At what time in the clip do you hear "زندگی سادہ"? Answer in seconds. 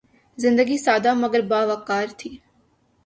0.37-1.11